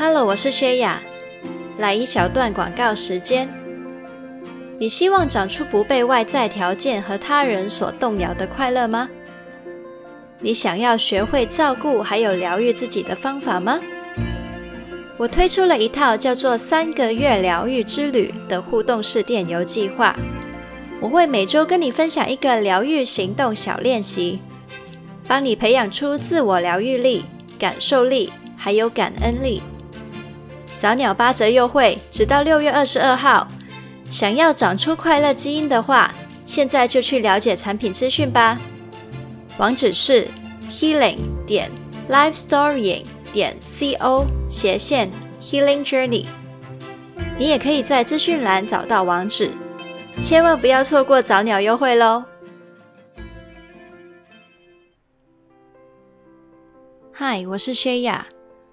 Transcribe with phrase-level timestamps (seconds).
[0.00, 1.02] Hello，我是薛雅，
[1.76, 3.48] 来一小段广告时间。
[4.78, 9.08] 你希望长出不被外在条件和他人所动摇的快乐吗？
[10.38, 13.80] 你想要学会照顾还有疗愈自己的方法吗？
[15.16, 20.14] 我推出了一套叫做“三个月疗愈之旅”的互动式电邮计划。
[21.00, 24.38] 我会每周跟你分享一个疗愈行动小练习，
[25.26, 27.24] 帮你培养出自我疗愈力、
[27.58, 29.60] 感受力还有感恩力。
[30.78, 33.48] 早鸟八折优惠，直到六月二十二号。
[34.08, 36.14] 想要长出快乐基因的话，
[36.46, 38.56] 现在就去了解产品资讯吧。
[39.58, 40.28] 网址是
[40.70, 41.68] healing 点
[42.08, 45.10] lifestorying 点 co 斜线
[45.42, 46.26] healing journey。
[47.36, 49.50] 你也可以在资讯栏找到网址，
[50.22, 52.22] 千万不要错过早鸟优惠喽！
[57.12, 58.24] 嗨，我是薛雅。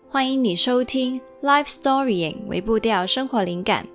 [0.08, 3.86] 欢迎你收听《Life Storying》为步调生活灵感，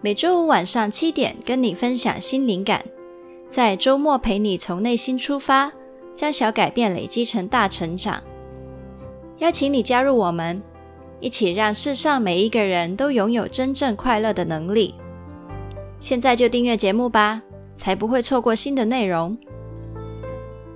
[0.00, 2.84] 每周五晚上七点跟你分享新灵感，
[3.48, 5.70] 在周末陪你从内心出发，
[6.16, 8.20] 将小改变累积成大成长。
[9.38, 10.60] 邀请你加入我们，
[11.20, 14.92] 一起让世上每一个人都拥有真正快乐的能力。
[16.00, 17.40] 现在就订阅节目吧，
[17.76, 19.38] 才不会错过新的内容。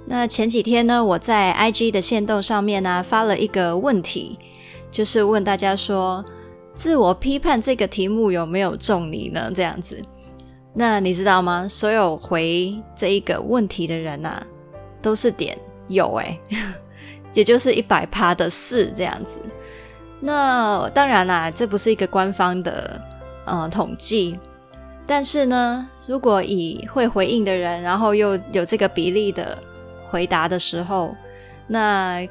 [0.06, 4.38] 那前几天呢，我在 IG 的限动上面呢、发了一个问题，
[4.90, 6.24] 就是问大家说，
[6.74, 9.50] 自我批判这个题目有没有中你呢？
[9.54, 10.02] 这样子，
[10.74, 11.66] 那你知道吗？
[11.68, 14.42] 所有回这一个问题的人啊，
[15.00, 15.56] 都是点
[15.88, 16.38] 有诶、
[17.34, 19.40] 也就是一百趴的是这样子。
[20.20, 23.00] 那当然啦，这不是一个官方的
[23.44, 24.38] 呃统计，
[25.06, 29.56] 但是呢，如果以会回应的人，然后又有这个比例的。
[30.12, 31.14] 回答的时候，
[31.68, 32.26] 那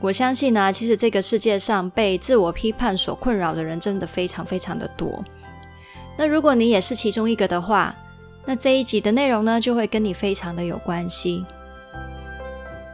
[0.00, 5.22] 我相信呢、其实这个世界上被自我批判所困扰的人真的非常非常的多。
[6.16, 7.94] 那如果你也是其中一个的话，
[8.46, 11.44] 那这一集的内容呢，就会跟你非常的有关系。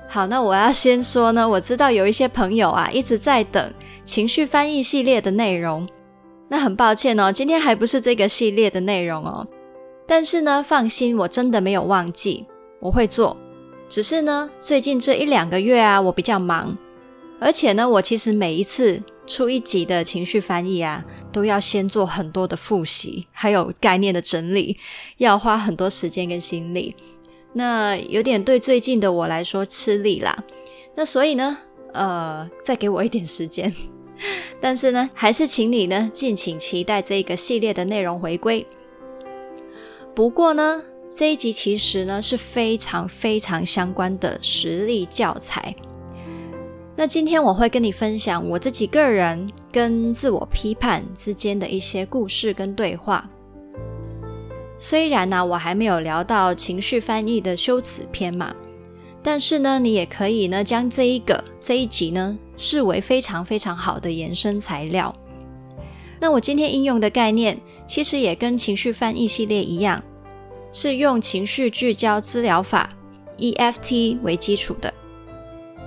[0.09, 3.72] 好，那我要先说呢，我知道有一些朋友啊一直在等
[4.05, 5.89] 情绪翻译系列的内容，
[6.49, 9.47] 那很抱歉哦，今天还不是这个系列的内容哦。
[10.06, 12.47] 但是呢，放心，我真的没有忘记，
[12.81, 13.37] 我会做。
[13.89, 16.77] 只是呢，最近这一两个月啊，我比较忙，
[17.39, 24.79] 而且呢，我其实每一次出一集的情绪翻译啊，都要先做很多的复习，还有概念的整理，
[25.19, 26.97] 要花很多时间跟心力，
[27.53, 30.45] 那有点对最近的我来说吃力啦。
[30.95, 31.59] 那所以呢，
[31.93, 33.75] 呃，再给我一点时间，
[34.61, 38.67] 但是呢，还是请你呢，敬请期待这个系列的内容回归。
[40.15, 40.83] 不过呢，
[41.15, 45.75] 这一集其实呢是非常非常相关的实例教材。
[46.99, 53.29] 那今天我会跟你分享我自己个人跟自我批判之间的一些故事跟对话。
[54.79, 58.57] 虽然呢，我还没有聊到情绪翻译的修辞篇嘛，
[59.23, 65.15] 但是呢，你也可以呢将这一个这一集呢视为非常非常好的延伸材料。
[66.19, 70.03] 那我今天应用的概念其实也跟情绪翻译系列一样。
[70.73, 72.91] 是用情绪聚焦资疗法
[73.39, 74.93] （EFT） 为基础的。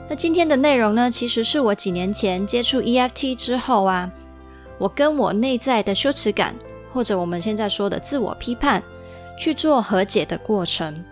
[0.09, 4.11] 那今天的内容呢，其实是我几年前接触 EFT 之后啊，
[4.79, 6.55] 我跟我内在的羞耻感，
[6.91, 8.81] 或者我们现在说的自我批判，
[9.37, 11.05] 去做和解的过程。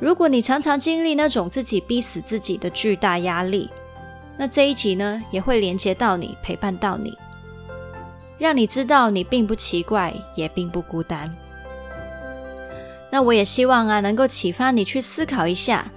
[0.00, 3.70] 如果你常常经历那种自己逼死自己的巨大压力，
[4.36, 7.16] 那这一集呢，也会连接到你，陪伴到你，
[8.36, 11.32] 让你知道你并不奇怪，也并不孤单。
[13.10, 15.88] 那我也希望啊，能够启发你去思考一下，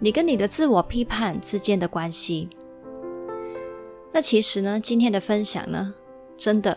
[0.00, 2.48] 你跟你的自我批判之间的关系。
[4.12, 5.94] 那其实呢，今天的分享呢，
[6.36, 6.76] 真的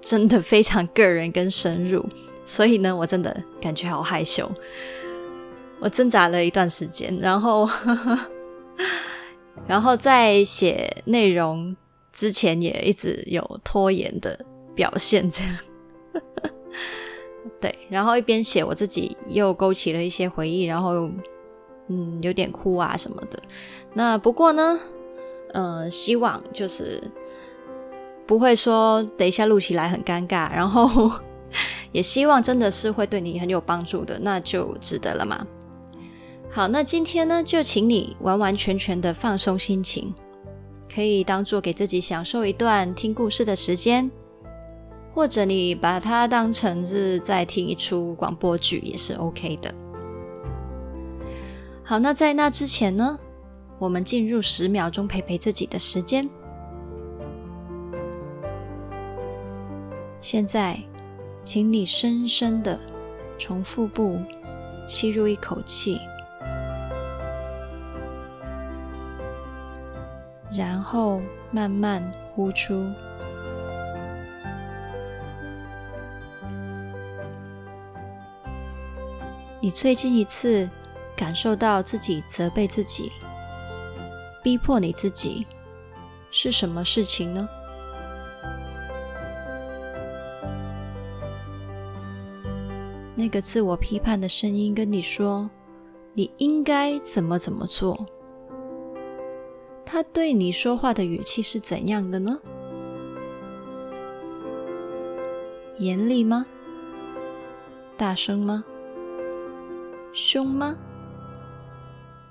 [0.00, 2.04] 真的非常个人跟深入，
[2.44, 4.50] 所以呢，我真的感觉好害羞。
[5.80, 7.68] 我挣扎了一段时间，然后，
[9.66, 11.74] 然后在写内容
[12.12, 14.38] 之前也一直有拖延的
[14.74, 15.56] 表现，这样。
[17.60, 21.10] 对，然后一边写，我自己又勾起了一些回忆，然后
[21.88, 23.38] 嗯，有点哭啊什么的。
[23.92, 24.78] 那不过呢，
[25.52, 27.02] 嗯、呃，希望就是
[28.26, 31.10] 不会说等一下录起来很尴尬，然后
[31.92, 35.46] 也希望真的是会对你很有帮助的，那就值得了嘛。
[36.50, 40.14] 好，那今天呢，就请你完完全全的放松心情，
[40.92, 44.10] 可以当做给自己享受一段听故事的时间。
[45.12, 49.72] 或者你把它当成是在听一出广播剧也是 OK 的。
[51.86, 53.18] 好，那在那之前呢，
[53.78, 56.26] 我们进入十秒钟陪陪自己的时间。
[60.22, 60.80] 现在，
[61.42, 62.80] 请你深深的
[63.38, 64.18] 从腹部
[64.88, 66.00] 吸入一口气，
[70.50, 71.20] 然后
[71.50, 72.02] 慢慢
[72.34, 72.82] 呼出。
[79.60, 80.68] 你最近一次
[81.16, 83.10] 感受到自己责备自己、
[84.42, 85.46] 逼迫你自己
[86.30, 87.48] 是什么事情呢？
[93.16, 95.48] 那个自我批判的声音跟你说
[96.14, 98.06] ：“你应该怎么怎么做。”
[99.86, 102.36] 他对你说话的语气是怎样的呢？
[105.78, 106.44] 严厉吗？
[107.96, 108.64] 大声吗？
[110.12, 110.76] 凶吗？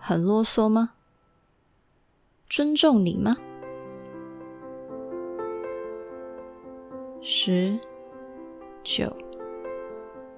[0.06, 0.90] 很啰嗦吗？
[2.50, 3.38] 尊重你吗？
[7.22, 7.80] 十、
[8.84, 9.16] 九、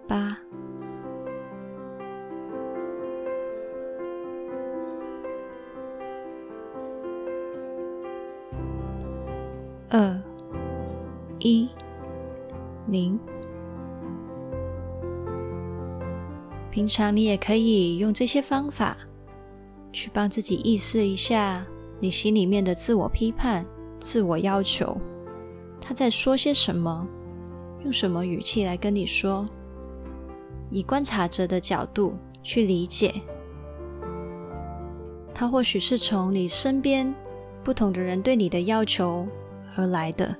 [0.08, 0.38] 八、
[9.90, 10.22] 二、
[11.40, 11.68] 一、
[12.86, 13.20] 零。
[16.70, 18.96] 平常你也可以用这些方法
[19.95, 21.65] 去帮自己意识一下
[22.01, 23.65] 你心里面的自我批判、
[23.97, 25.00] 自我要求，
[25.80, 27.07] 他在说些什么，
[27.81, 29.47] 用什么语气来跟你说，
[30.69, 33.13] 以观察者的角度去理解。
[35.33, 37.15] 他或许是从你身边
[37.63, 39.25] 不同的人对你的要求
[39.77, 40.36] 而来的，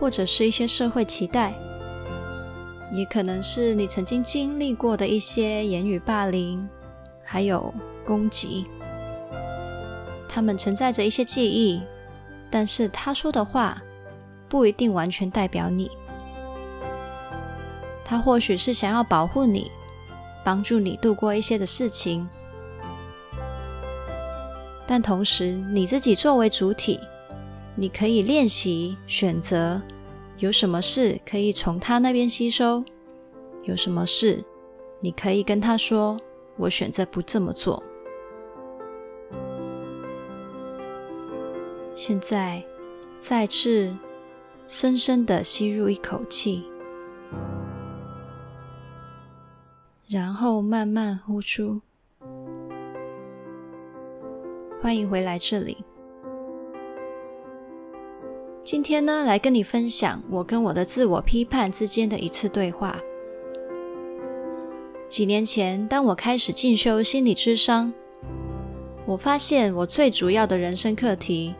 [0.00, 1.54] 或者是一些社会期待。
[2.92, 6.68] 也可能是你曾经经历过的一些言语霸凌，
[7.24, 7.72] 还有
[8.04, 8.66] 攻击，
[10.28, 11.80] 他们承载着一些记忆，
[12.50, 13.82] 但是他说的话
[14.48, 15.90] 不一定完全代表你。
[18.04, 19.70] 他或许是想要保护你，
[20.44, 22.28] 帮助你度过一些的事情，
[24.86, 27.00] 但同时你自己作为主体，
[27.74, 29.80] 你可以练习选择。
[30.38, 32.84] 有什么事可以从他那边吸收？
[33.62, 34.44] 有什么事
[35.00, 36.18] 你可以跟他说
[36.58, 37.82] ：“我选择不这么做。”
[41.96, 42.60] 现在，
[43.20, 43.96] 再次
[44.66, 46.64] 深深的吸入一口气，
[50.08, 51.80] 然后慢慢呼出。
[54.82, 55.84] 欢迎回来这里。
[58.64, 62.98] 今天呢，来跟你分享我跟我的自我批判之间的一次对话。
[65.08, 67.92] 几年前，当我开始进修心理智商，
[69.06, 71.54] 我发现我最主要的人生课题，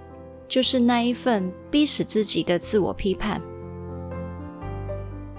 [0.49, 3.41] 就是那一份逼死自己的自我批判。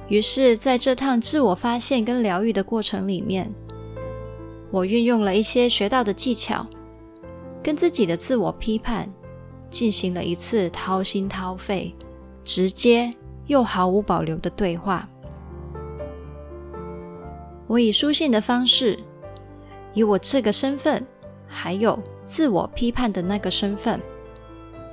[0.08, 3.52] 于是，在这趟自我发现跟疗愈的过程里面，
[4.72, 6.66] 我运用了一些学到的技巧，
[7.64, 9.12] 跟自己的自我批判。
[9.72, 11.94] 进行了一次掏心掏肺、
[12.46, 13.14] 直接
[13.48, 15.10] 又毫无保留的对话。
[17.68, 18.98] 我以书信的方式，
[19.94, 21.06] 以我这个身份，
[21.46, 24.00] 还有自我批判的那个身份，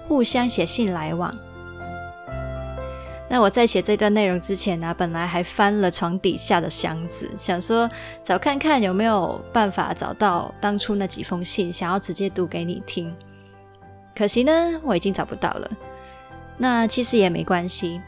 [0.06, 1.34] 互相写信来往。
[3.28, 7.90] 那我在写这段内容之前呢，本来还翻了床底下的箱子，想说
[8.22, 13.10] 找看看有没有办法找到当初那几封信，想要直接读给你听。
[14.14, 15.70] 可惜呢，我已经找不到了。
[16.58, 18.02] 那其实也没关系，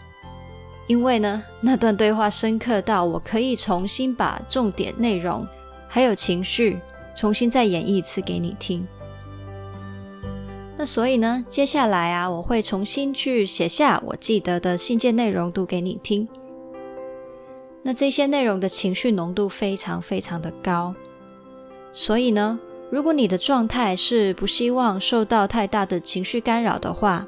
[0.87, 5.47] 因为呢，那段对话深刻到我可以重新把重点内容
[5.89, 6.79] 还有情绪
[7.15, 8.87] 重新再演绎一次给你听。
[10.77, 16.29] 那所以呢，接下来啊，我会重新去写下我记得的信件内容读给你听。
[17.83, 20.95] 那这些内容的情绪浓度非常非常的高，
[21.93, 22.59] 所以呢。
[22.91, 27.27] 如果你的状态是不希望受到太大的情绪干扰的话，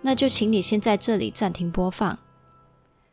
[0.00, 2.18] 那就请你先在这里暂停播放，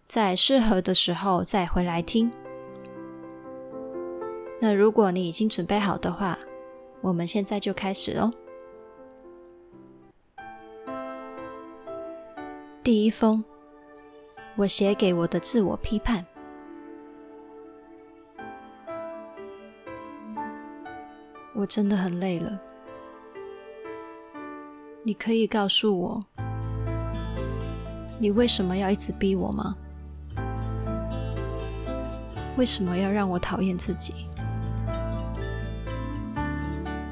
[0.07, 2.31] 在适合的时候再回来听。
[4.61, 6.39] 那如果你已经准备好的话，
[7.01, 8.31] 我们现在就开始哦。
[12.87, 13.43] 第一封，
[14.55, 16.25] 我写给我的自我批判。
[21.53, 22.57] 我真的很累了，
[25.03, 26.23] 你可以告诉我，
[28.19, 29.75] 你为什么要一直逼我吗？
[32.55, 34.13] 为什么要让我讨厌自己？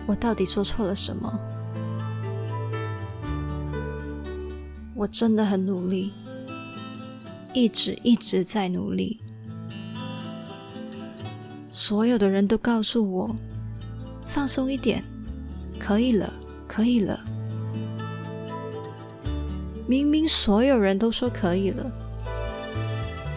[0.08, 1.38] 我到底做错了什么？
[4.98, 6.14] 我真的很努力，
[7.54, 9.20] 一直一直在努力。
[11.70, 13.36] 所有的人都告诉我，
[14.26, 15.04] 放松一点，
[15.78, 16.32] 可以了，
[16.66, 17.20] 可以了。
[19.86, 21.92] 明明所有人都说可以了，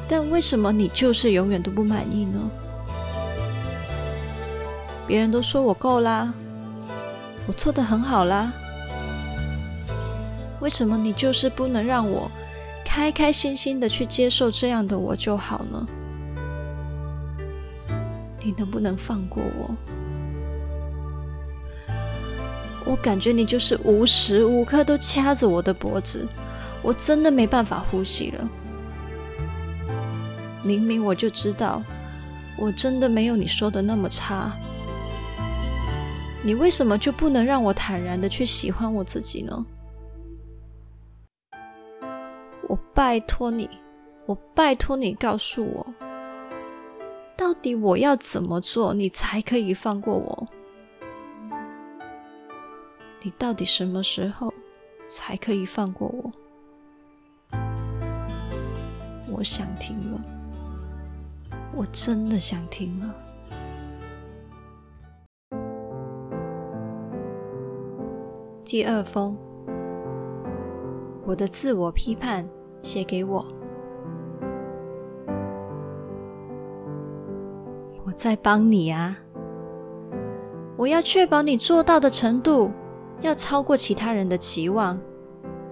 [0.08, 2.38] 但为什么你就是永远都不满意呢？
[5.08, 6.32] 别人都说我够啦，
[7.48, 8.52] 我做得很好啦，
[10.68, 12.30] 为什么你就是不能让我
[12.84, 15.86] 开开心心的去接受这样的我就好呢？
[18.42, 19.74] 你能不能放过我？
[22.84, 26.28] 我感觉你就是无时无刻都掐着我的脖子，
[26.82, 28.46] 我真的没办法呼吸了。
[30.62, 31.82] 明明我就知道，
[32.58, 34.52] 我真的没有你说的那么差。
[36.42, 39.64] 你为什么就不能让我坦然的去喜欢我自己呢？
[42.98, 43.70] 拜托你，
[44.26, 45.86] 我拜托你告诉我，
[47.36, 50.48] 到底我要怎么做，你才可以放过我？
[53.22, 54.52] 你到底什么时候
[55.06, 56.32] 才可以放过我？
[59.30, 60.20] 我想听了，
[61.76, 63.14] 我真的想听了。
[68.64, 69.38] 第二封，
[71.24, 72.44] 我的自我批判
[72.82, 73.44] 写给我。
[78.04, 79.16] 我在帮你啊，
[80.76, 82.70] 我要确保你做到的程度。
[83.20, 84.96] 要超过其他人的期望，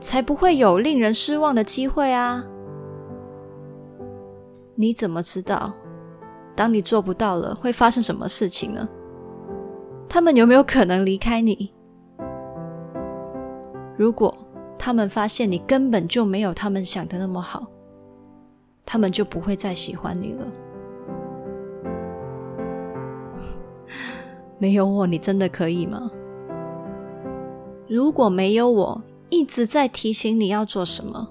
[0.01, 2.45] 才不会有令人失望的机会啊！
[4.75, 5.73] 你怎么知道，
[6.57, 8.89] 当你做不到了，会发生什么事情呢？
[10.09, 11.73] 他们有没有可能离开你？
[13.97, 14.37] 如果
[14.79, 17.67] 他们发现你根本就没有他们想的那么好，
[18.85, 20.47] 他们就不会再喜欢你了。
[24.59, 26.11] 没有我，你真的可以吗？
[27.89, 31.29] 如果没有我一直在提醒你要做什么，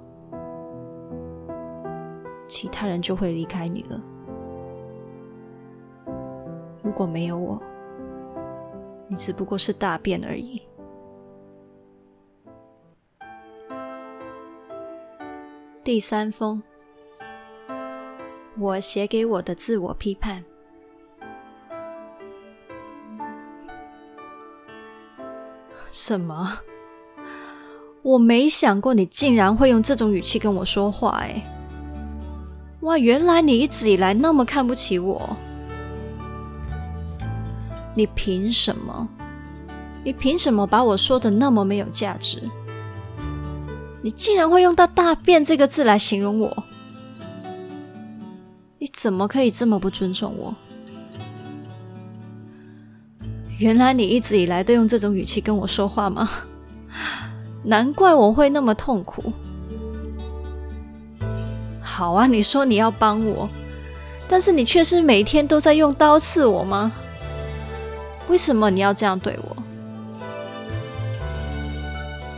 [2.47, 4.01] 其他人就会离开你了。
[6.83, 7.61] 如果没有我，
[9.07, 10.61] 你只不过是大便而已。
[15.85, 16.63] 第三封，
[18.57, 20.43] 我写给我的自我批判。
[25.91, 26.57] 什么？
[28.01, 31.39] 我没想过你竟然会用这种语气跟我说话，哎！
[32.79, 35.37] 哇，原来你一直以来那么看不起我。
[37.93, 39.07] 你凭什么？
[40.03, 42.41] 你凭什么把我说的那么没有价值？
[44.05, 46.63] 你竟然会用到“大便”这个字来形容我？
[48.77, 50.53] 你怎么可以这么不尊重我？
[53.57, 56.29] 原来你一直以来都用这种语气跟我说话吗？
[57.63, 59.33] 难怪我会那么痛苦。
[61.81, 63.49] 好啊，你说你要帮我，
[64.27, 66.91] 但是你却是每天都在用刀刺我吗？
[68.29, 69.54] 为什么你要这样对我？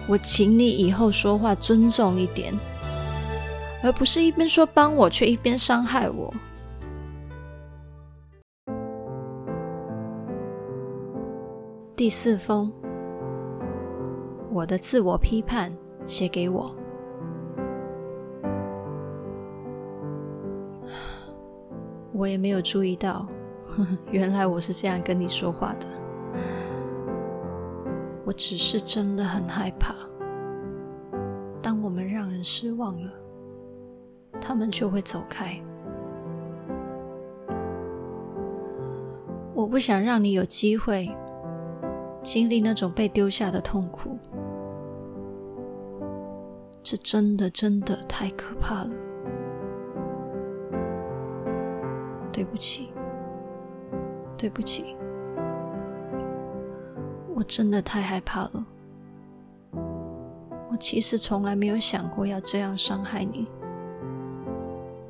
[0.08, 2.54] 我请你以后说话尊重一点，
[3.84, 6.34] 而不是一边说帮我，却一边伤害我。
[11.94, 12.72] 第四封，
[14.50, 16.74] 我的自我批判写给我。
[22.14, 23.28] 我也没有注意到，
[23.68, 26.07] 呵呵，原来我是这样跟你说话的。
[28.28, 29.96] 我只是真的很害怕，
[31.62, 33.10] 当我们让人失望了，
[34.42, 35.58] 他们就会走开。
[39.54, 41.10] 我不想让你有机会。
[42.22, 44.20] 经历那种被丢下的痛苦，
[46.84, 48.90] 这真的真的太可怕了。
[52.34, 52.92] 对不起，
[54.38, 54.98] 对不起，
[57.38, 58.66] 我真的太害怕了。
[60.72, 63.48] 我其实从来没有想过要这样伤害你，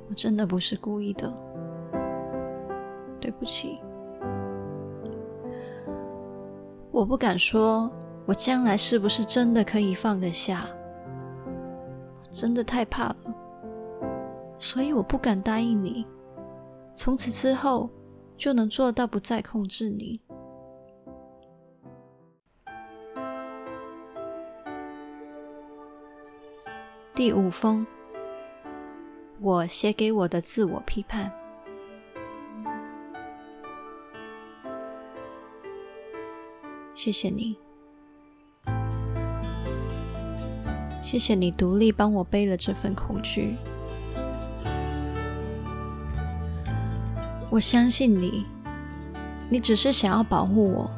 [0.09, 1.33] 我真的不是故意的。
[3.21, 3.79] 对不起。
[6.91, 7.89] 我不敢说，
[8.25, 10.67] 我将来是不是真的可以放得下？
[11.45, 13.15] 我真的太怕了，
[14.59, 16.05] 所以我不敢答应你，
[16.93, 17.89] 从此之后
[18.35, 20.19] 就能做到不再控制你。
[27.17, 27.83] 第五封，
[29.39, 31.31] 我写给我的自我批判。
[36.93, 37.57] 谢谢你，
[41.01, 43.55] 谢谢你独立帮我背了这份恐惧。
[47.49, 48.45] 我相信你，
[49.49, 50.91] 你只是想要保护我，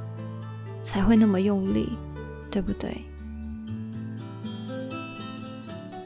[0.84, 1.98] 才会那么用力，
[2.52, 3.09] 对不对？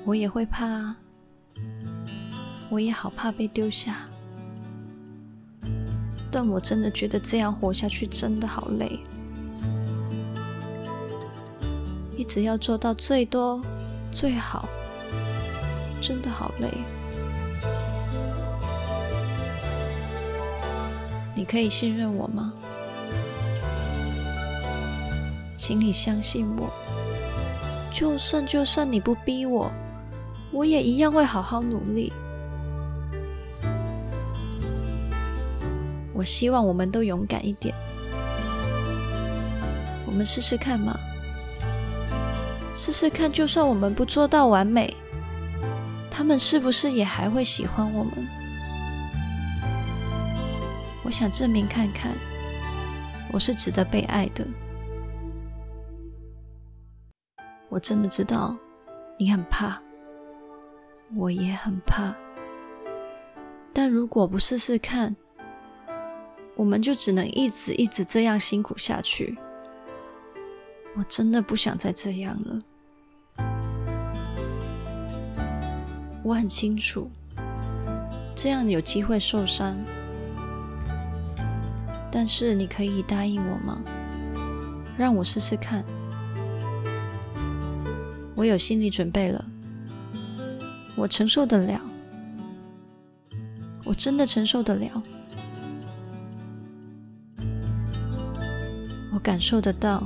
[0.06, 0.94] 我也会怕，
[2.70, 4.00] 我也好怕被丢下，
[6.30, 9.00] 但我真的觉得这样活下去真的好累，
[12.18, 13.62] 一直要做到最多
[14.12, 14.68] 最好，
[16.02, 16.70] 真的好累。
[21.34, 22.52] 你可以信任我吗？
[25.58, 26.70] 请你相信我，
[27.90, 29.72] 就算就算你不逼我。
[30.54, 32.14] 我也一样会好好努力。
[36.14, 37.74] 我希望我们都勇敢一点。
[40.06, 40.96] 我们试试看嘛，
[42.76, 44.96] 试试看，就算我们不做到完美，
[46.12, 48.14] 他们是不是也还会喜欢我们？
[51.04, 52.12] 我想证明看看，
[53.32, 54.46] 我是值得被爱的。
[57.70, 58.56] 我真的知道
[59.18, 59.82] 你很怕。
[61.16, 62.16] 我也很怕，
[63.72, 65.16] 但如果不试试看，
[66.56, 69.38] 我们就只能一直一直这样辛苦下去。
[70.96, 72.60] 我真的不想再这样了。
[76.24, 77.10] 我很清楚，
[78.36, 79.78] 这样有机会受伤，
[82.12, 83.84] 但是你可以答应我吗？
[84.98, 85.84] 让我试试看。
[88.36, 89.46] 我有心理准备了。
[90.96, 91.82] 我承受得了，
[93.84, 95.04] 我真的承受得了。
[99.14, 100.04] 我感受得到，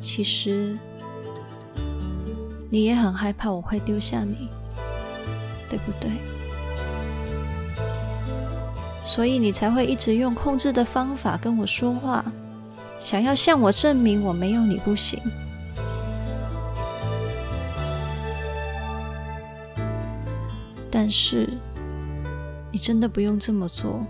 [0.00, 0.76] 其实
[2.70, 4.48] 你也很害怕我会丢下你，
[5.68, 6.10] 对不对？
[9.04, 12.24] 所以你才会一直用控制的方法跟我说话，
[12.98, 15.20] 想要向我证明我没有你不行。
[20.94, 21.48] 但是，
[22.70, 24.04] 你真的不用这么做，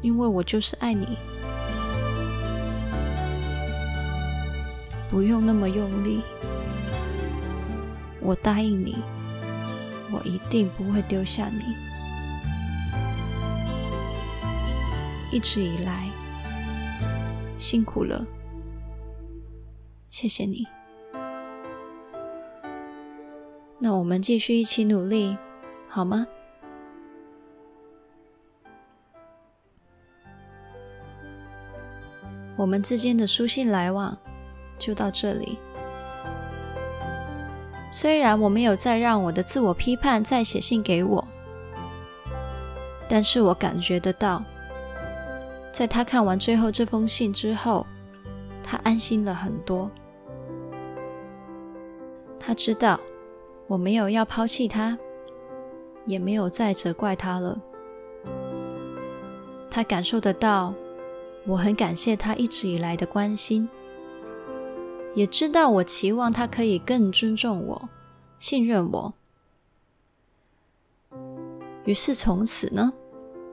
[0.00, 1.18] 因为我就是爱你，
[5.10, 6.22] 不用那么用力。
[8.20, 8.96] 我答应你，
[10.10, 11.62] 我一定不会丢下你。
[15.30, 16.08] 一直以来，
[17.58, 18.26] 辛苦了，
[20.08, 20.66] 谢谢你。
[23.80, 25.36] 那我们继续一起努力，
[25.88, 26.26] 好吗？
[32.56, 34.18] 我们之间的书信来往
[34.80, 35.56] 就到这里。
[37.92, 41.24] 虽然我没有再让我的自我批判再写信给我，
[43.08, 44.42] 但是我感觉得到，
[45.72, 47.86] 在他看完最后这封信之后，
[48.60, 49.88] 他安心了很多。
[52.40, 52.98] 他知道。
[53.68, 54.98] 我没有要抛弃他，
[56.06, 57.60] 也没有再责怪他了。
[59.70, 60.72] 他感受得到，
[61.46, 63.68] 我很感谢他一直以来的关心，
[65.14, 67.88] 也知道我期望他可以更尊重我、
[68.38, 69.12] 信任我。
[71.84, 72.90] 于是从此呢，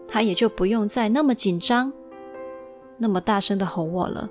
[0.07, 1.91] 他也就不用再那么紧张、
[2.97, 4.29] 那么大声的吼我了。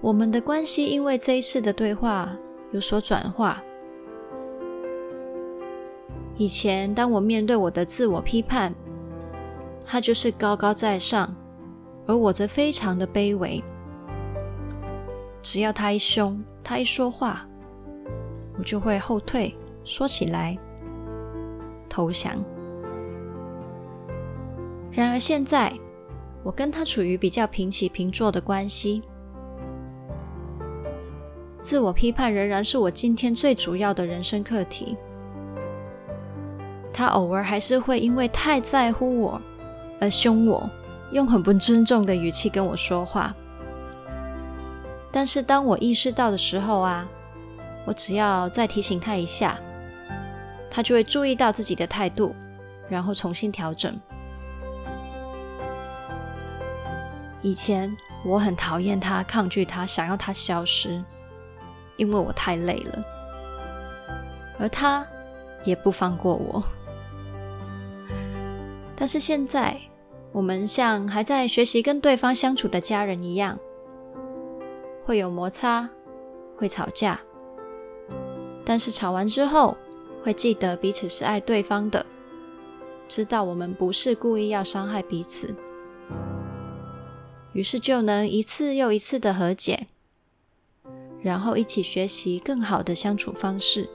[0.00, 2.34] 我们的关系因为这一次的对话。
[2.74, 3.62] 有所转化。
[6.36, 8.74] 以前，当我面对我的自我批判，
[9.86, 11.32] 他就是高高在上，
[12.04, 13.62] 而我则非常的卑微。
[15.40, 17.46] 只要他一凶，他一说话，
[18.58, 20.58] 我就会后退，缩起来，
[21.88, 22.34] 投降。
[24.90, 25.72] 然而现在，
[26.42, 29.00] 我跟他处于比较平起平坐的关系。
[31.64, 34.98] 自我批判仍然是我今天最主要的人生课题。
[36.92, 39.40] 他偶尔还是会因为太在乎我
[39.98, 40.68] 而凶我，
[41.12, 43.34] 用很不尊重的语气跟我说话。
[45.10, 47.08] 但是当我意识到的时候啊，
[47.86, 49.58] 我只要再提醒他一下，
[50.70, 52.36] 他就会注意到自己的态度，
[52.90, 53.98] 然后重新调整。
[57.40, 57.90] 以前
[58.22, 61.02] 我很讨厌他，抗拒他，想要他消失。
[61.96, 63.04] 因为我太累了。
[64.58, 65.06] 而他
[65.64, 66.62] 也不放过我。
[68.96, 69.76] 但是现在，
[70.30, 73.58] 我们像还在学习跟对方相处的家人一样，
[75.04, 75.88] 会有摩擦，
[76.56, 77.20] 会吵架，
[78.64, 79.76] 但是吵完之后，
[80.22, 82.06] 会记得彼此是爱对方的，
[83.08, 85.54] 知道我们不是故意要伤害彼此，
[87.52, 89.88] 于是就能一次又一次的和解，
[91.24, 93.88] 然后一起学习更好的相处方式。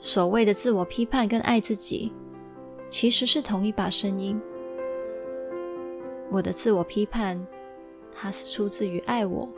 [0.00, 2.12] 所谓的自我批判跟爱自己，
[2.90, 4.38] 其实是同一把声音。
[6.28, 7.46] 我的自我批判，
[8.10, 9.48] 它是出自于爱我，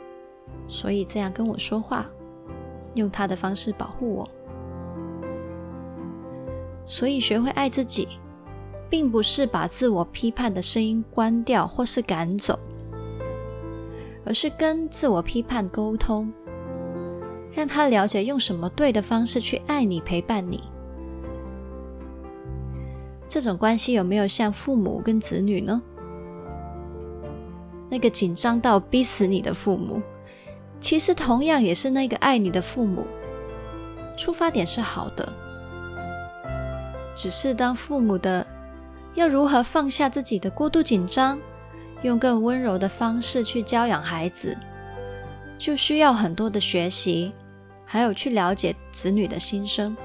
[0.67, 2.07] 所以这样跟我说话，
[2.93, 4.29] 用他的方式保护我。
[6.85, 8.07] 所以学会爱自己，
[8.87, 12.59] 并不是把自我批判的声音关掉或是赶走，
[14.25, 16.31] 而是跟自我批判沟通。
[17.53, 20.61] 让他了解用什么对的方式去爱你、陪伴你。
[23.29, 25.81] 这种关系有没有像父母跟子女呢？
[27.89, 30.01] 那个紧张到逼死你的父母，
[30.81, 33.07] 其实同样也是那个爱你的父母。
[34.17, 35.31] 出发点是好的，
[37.15, 38.45] 只是当父母的
[39.13, 41.39] 要如何放下自己的过度紧张，
[42.05, 44.57] 用更温柔的方式去教养孩子，
[45.57, 47.33] 就需要很多的学习。
[47.87, 49.95] 还有去了解子女的心声。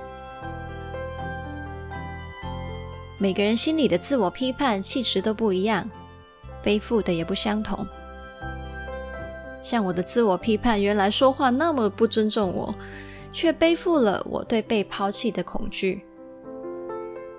[3.18, 5.88] 每个人心里的自我批判气质都不一样，
[6.62, 7.84] 背负的也不相同。
[9.62, 12.72] 像我的自我批判，原来说话那么不尊重我，
[13.32, 16.04] 却背负了我对被抛弃的恐惧。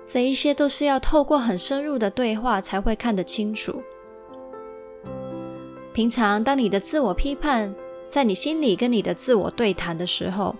[0.04, 3.80] 这一些都是要透过很深入的对话才会看得清楚。
[5.92, 7.74] 平常当你的自我批判，
[8.08, 10.56] 在你心里跟你的自我对谈的时候，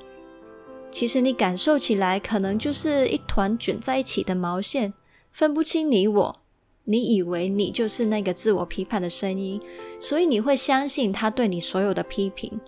[0.91, 4.93] 其实你感受起来可能就是一团卷在一起的毛线，
[5.31, 6.39] 分不清你我。
[6.85, 9.61] 你以为你就是那个自我批判的声音，
[10.01, 12.61] 所以你会相信他对你所有的批评。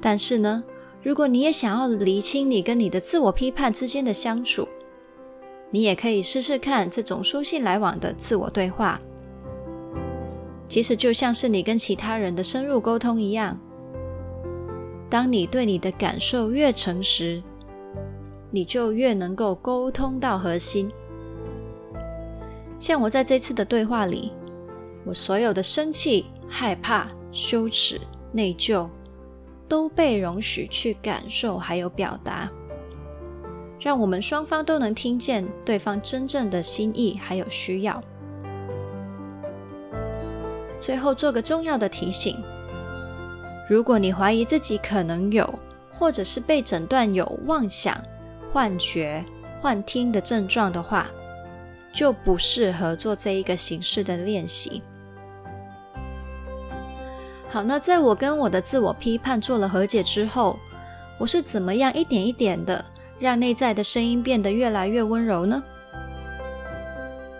[0.00, 0.62] 但是呢，
[1.02, 4.68] 如果你也想要厘清你跟你的自我批判之间的相处，
[5.70, 9.00] 你也可以试试看这种书信来往的自我对话。
[10.68, 13.58] 其实就像是你跟其他人的深入沟通一样，
[15.08, 17.42] 当你对你的感受越诚实，
[18.50, 20.90] 你就越能够沟通到核心。
[22.78, 24.32] 像我在这次的对话里，
[25.04, 28.00] 我所有的生气、害怕、羞耻、
[28.32, 28.88] 内疚，
[29.68, 32.50] 都被容许去感受还有表达，
[33.80, 38.02] 让我们双方都能听见对方真正的心意还有需要。
[40.86, 42.40] 最后做个重要的提醒：
[43.68, 45.52] 如果你怀疑自己可能有，
[45.90, 48.00] 或者是被诊断有妄想、
[48.52, 49.24] 幻觉、
[49.60, 51.08] 幻听的症状的话，
[51.92, 54.80] 就不适合做这一个形式的练习。
[57.50, 60.56] 好，那在我跟我的自我批判做了和解之后，
[61.18, 62.84] 我是怎么样一点一点的
[63.18, 65.60] 让内在的声音变得越来越温柔呢？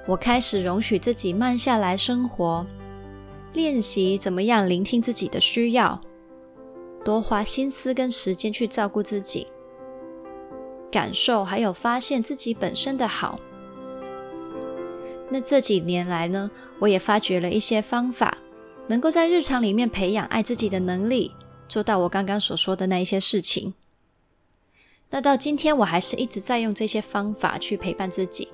[0.05, 2.67] 我开始容许自己慢下来生活。
[3.57, 5.99] 练习怎么样聆听自己的需要，
[7.03, 9.47] 多花心思跟时间去照顾自己，
[10.93, 13.41] 感受还有发现自己本身的好。
[15.31, 18.37] 那这几年来呢，我也发掘了一些方法，
[18.89, 21.33] 能够在日常里面培养爱自己的能力，
[21.67, 23.73] 做到我刚刚所说的那一些事情。
[25.09, 28.49] 那到今天，我还是一直在用这些方法去陪伴自己。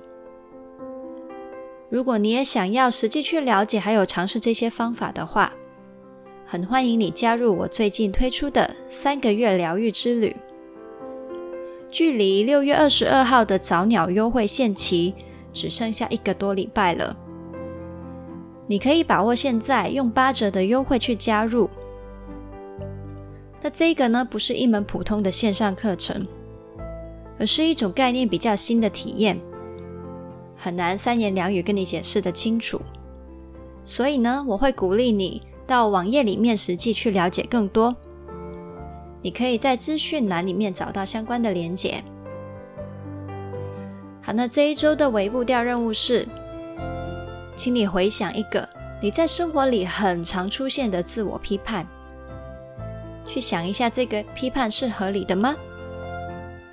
[1.93, 5.53] 如果你也想要实际去了解，还有尝试这些方法的话，
[6.43, 10.35] 很欢迎你加入我最近推出的三个月疗愈之旅。
[11.91, 15.13] 距离六月二十二号的早鸟优惠限期
[15.53, 17.15] 只剩下一个多礼拜了，
[18.65, 21.69] 你可以把握现在用八折的优惠去加入。
[23.61, 26.25] 那这个呢，不是一门普通的线上课程，
[27.37, 29.39] 而是一种概念比较新的体验。
[30.63, 32.79] 很难三言两语跟你解释得清楚，
[33.83, 37.93] 所以呢，我会鼓励你到网页里面实际去了解更多。
[39.21, 42.01] 你可以在资讯栏里面找到相关的连结。
[44.21, 46.25] 好，那这一周的微步调任务是，
[47.57, 48.65] 请你回想一个
[49.01, 51.85] 你在生活里很常出现的自我批判，
[53.27, 55.53] 去想一下这个批判是合理的吗？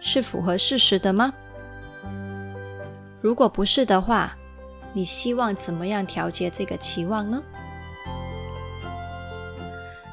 [0.00, 1.34] 是符合事实的吗？
[3.20, 4.36] 如果不是的话，
[4.92, 7.42] 你希望怎么样调节这个期望呢？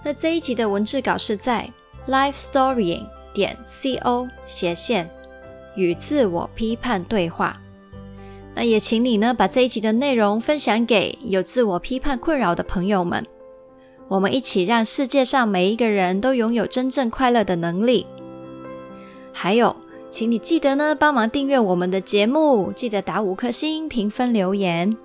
[0.03, 1.69] 那这一集的文字稿是在
[2.07, 5.09] lifestorying 点 co 斜线
[5.75, 7.59] 与自我批判对话。
[8.55, 13.25] 那也请你呢把这一集的内容分享给有自我批判困扰的朋友们，
[14.07, 18.05] 我们一起让世界上每一个人都拥有真正快乐的能力。
[19.31, 19.75] 还有，
[20.09, 24.95] 请你记得呢帮忙订阅我们的节目，记得打五颗星评分留言，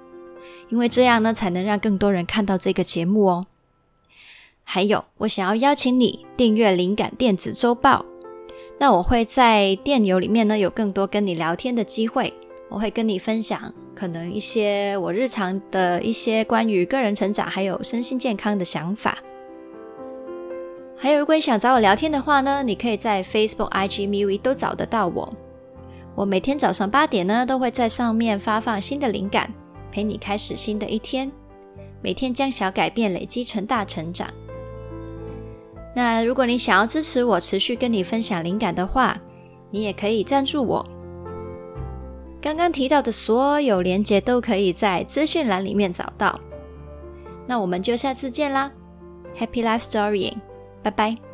[0.68, 3.46] 因为这样呢才能让更多人看到这个节目哦。
[4.64, 8.06] 还有，我想要邀请你订阅灵感电子周报，
[8.78, 12.32] 那我会在电邮里面呢有更多跟你聊天的机会。
[12.68, 19.18] 我会跟你分享可能一些我日常的一些关于个人成长还有身心健康的想法。
[21.02, 25.34] 还有，如果你想找我聊天的话呢，你可以在 Facebook、IG、MeWe 都找得到我。
[26.14, 29.52] 我每天早上八点呢都会在上面发放新的灵感，
[29.90, 31.28] 陪你开始新的一天。
[32.00, 34.28] 每天将小改变累积成大成长。
[35.92, 39.20] 那如果你想要支持我持续跟你分享灵感的话，
[39.72, 40.86] 你也可以赞助我。
[42.40, 46.38] 刚刚提到的所有连接都可以在资讯栏里面找到。
[47.44, 48.70] 那我们就下次见啦
[49.36, 50.36] ，Happy Life Storying，
[50.82, 51.31] 拜拜。